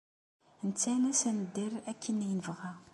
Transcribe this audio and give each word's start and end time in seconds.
Nettalas 0.67 1.21
ad 1.29 1.35
nedder 1.37 1.73
akken 1.91 2.23
ay 2.25 2.33
nebɣa. 2.35 2.71